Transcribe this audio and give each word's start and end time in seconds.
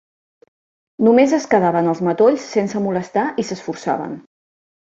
Només 1.07 1.35
es 1.39 1.45
quedaven 1.51 1.91
als 1.93 2.01
matolls 2.09 2.49
sense 2.55 2.83
molestar 2.89 3.29
i 3.45 3.49
s'esforçaven. 3.51 4.21